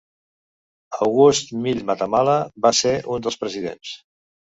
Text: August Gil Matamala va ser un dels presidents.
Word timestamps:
August 1.07 1.51
Gil 1.65 1.81
Matamala 1.89 2.37
va 2.67 2.71
ser 2.79 2.95
un 3.17 3.27
dels 3.27 3.39
presidents. 3.43 3.93